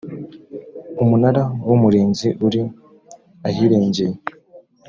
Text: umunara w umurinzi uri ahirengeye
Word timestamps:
umunara 1.03 1.43
w 1.67 1.69
umurinzi 1.75 2.27
uri 2.47 2.61
ahirengeye 3.47 4.15